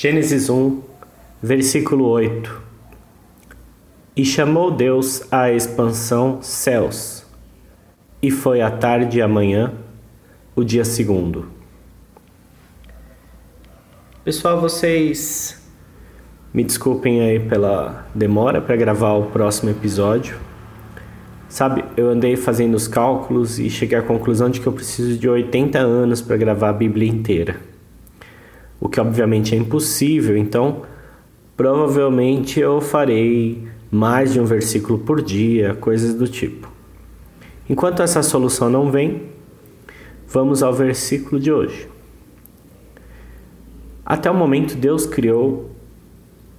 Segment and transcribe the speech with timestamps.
[0.00, 0.80] Gênesis 1,
[1.42, 2.62] versículo 8.
[4.14, 7.26] E chamou Deus a expansão céus,
[8.22, 9.72] e foi a tarde e a manhã,
[10.54, 11.48] o dia segundo.
[14.24, 15.60] Pessoal, vocês
[16.54, 20.38] me desculpem aí pela demora para gravar o próximo episódio.
[21.48, 25.28] Sabe, eu andei fazendo os cálculos e cheguei à conclusão de que eu preciso de
[25.28, 27.77] 80 anos para gravar a Bíblia inteira
[28.80, 30.82] o que obviamente é impossível, então
[31.56, 36.70] provavelmente eu farei mais de um versículo por dia, coisas do tipo.
[37.68, 39.22] Enquanto essa solução não vem,
[40.28, 41.88] vamos ao versículo de hoje.
[44.04, 45.70] Até o momento, Deus criou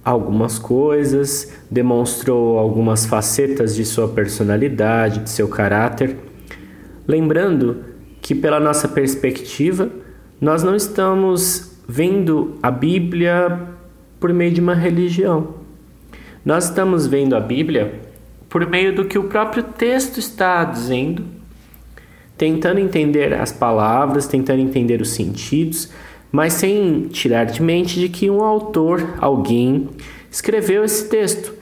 [0.04, 6.16] algumas coisas, demonstrou algumas facetas de sua personalidade, de seu caráter.
[7.06, 7.84] Lembrando
[8.20, 9.90] que, pela nossa perspectiva,
[10.40, 13.62] nós não estamos vendo a Bíblia
[14.20, 15.56] por meio de uma religião.
[16.44, 17.94] Nós estamos vendo a Bíblia
[18.48, 21.24] por meio do que o próprio texto está dizendo,
[22.38, 25.90] tentando entender as palavras, tentando entender os sentidos,
[26.30, 29.88] mas sem tirar de mente de que um autor, alguém,
[30.30, 31.52] escreveu esse texto.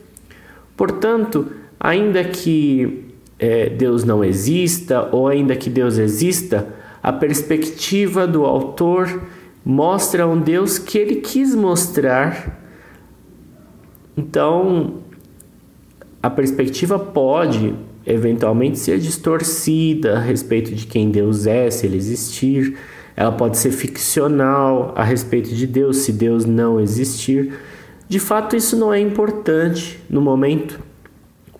[0.77, 3.07] Portanto, ainda que
[3.39, 6.69] é, Deus não exista, ou ainda que Deus exista,
[7.03, 9.23] a perspectiva do autor
[9.69, 12.59] mostra um Deus que ele quis mostrar.
[14.17, 14.95] Então,
[16.23, 17.75] a perspectiva pode
[18.07, 22.79] eventualmente ser distorcida a respeito de quem Deus é, se ele existir.
[23.15, 27.53] Ela pode ser ficcional a respeito de Deus, se Deus não existir.
[28.09, 30.81] De fato, isso não é importante no momento.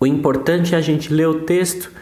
[0.01, 1.93] O importante é a gente ler o texto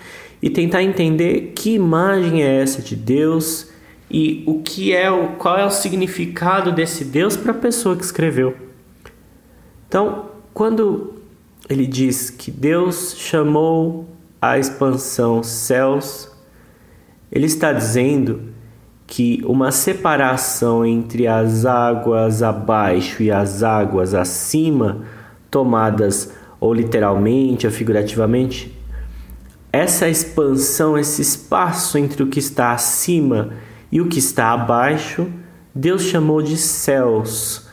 [0.40, 3.74] e tentar entender que imagem é essa de Deus
[4.10, 8.04] e o que é o qual é o significado desse Deus para a pessoa que
[8.04, 8.56] escreveu.
[9.88, 11.14] Então, quando
[11.68, 14.08] ele diz que Deus chamou
[14.40, 16.30] a expansão céus,
[17.30, 18.55] ele está dizendo
[19.06, 25.02] que uma separação entre as águas abaixo e as águas acima,
[25.50, 28.77] tomadas ou literalmente ou figurativamente,
[29.72, 33.52] essa expansão, esse espaço entre o que está acima
[33.91, 35.29] e o que está abaixo,
[35.74, 37.69] Deus chamou de céus.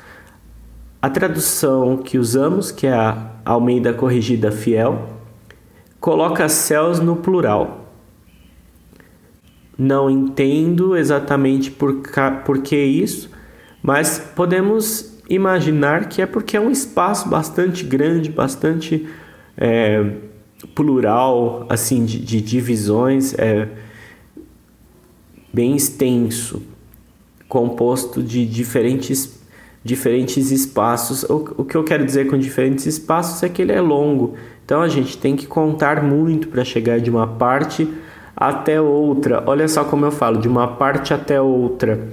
[1.02, 5.10] A tradução que usamos, que é a Almeida Corrigida Fiel,
[6.00, 7.94] coloca céus no plural.
[9.78, 12.04] Não entendo exatamente por,
[12.46, 13.30] por que isso,
[13.82, 19.08] mas podemos imaginar que é porque é um espaço bastante grande, bastante
[19.58, 20.12] é,
[20.76, 23.34] plural, assim, de, de divisões.
[23.38, 23.68] É,
[25.54, 26.64] bem extenso,
[27.48, 29.40] composto de diferentes,
[29.84, 31.24] diferentes espaços.
[31.24, 34.34] O, o que eu quero dizer com diferentes espaços é que ele é longo,
[34.66, 37.88] então a gente tem que contar muito para chegar de uma parte
[38.36, 39.44] até outra.
[39.46, 42.10] Olha só como eu falo, de uma parte até outra.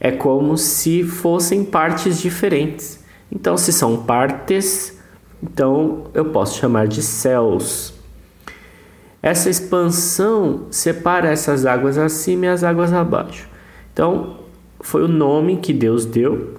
[0.00, 3.04] É como se fossem partes diferentes.
[3.30, 4.96] Então, se são partes,
[5.42, 7.97] então eu posso chamar de céus.
[9.22, 13.48] Essa expansão separa essas águas acima e as águas abaixo.
[13.92, 14.38] Então,
[14.80, 16.54] foi o nome que Deus deu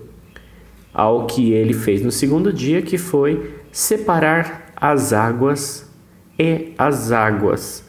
[0.94, 5.90] ao que ele fez no segundo dia, que foi separar as águas
[6.38, 7.88] e as águas.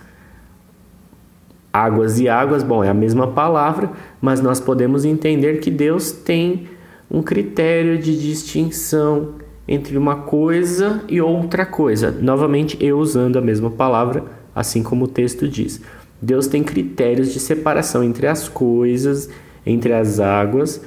[1.73, 6.69] Águas e águas, bom, é a mesma palavra, mas nós podemos entender que Deus tem
[7.11, 9.35] um critério de distinção
[9.67, 12.11] entre uma coisa e outra coisa.
[12.11, 14.25] Novamente, eu usando a mesma palavra
[14.55, 15.81] assim como o texto diz.
[16.21, 19.31] Deus tem critérios de separação entre as coisas,
[19.65, 20.81] entre as águas.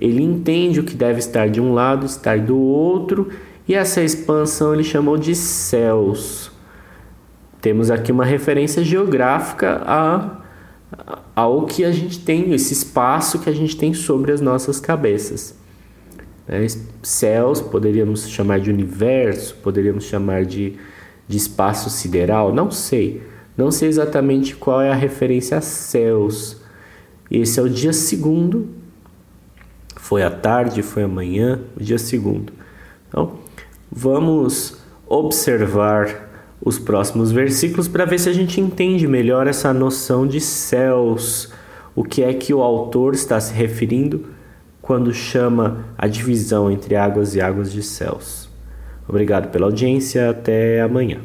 [0.00, 3.28] Ele entende o que deve estar de um lado, estar do outro,
[3.66, 6.52] e essa expansão ele chamou de céus.
[7.60, 10.40] Temos aqui uma referência geográfica a,
[11.34, 15.56] ao que a gente tem, esse espaço que a gente tem sobre as nossas cabeças.
[16.46, 16.64] É,
[17.02, 20.74] céus poderíamos chamar de universo, poderíamos chamar de
[21.28, 22.52] de espaço sideral?
[22.54, 23.22] Não sei.
[23.56, 26.60] Não sei exatamente qual é a referência a céus.
[27.30, 28.68] Esse é o dia segundo.
[29.96, 32.52] Foi à tarde, foi amanhã, o dia segundo.
[33.08, 33.38] Então,
[33.90, 34.76] vamos
[35.06, 36.26] observar
[36.60, 41.52] os próximos versículos para ver se a gente entende melhor essa noção de céus.
[41.94, 44.26] O que é que o autor está se referindo
[44.86, 48.48] quando chama a divisão entre águas e águas de céus.
[49.08, 51.18] Obrigado pela audiência, até amanhã.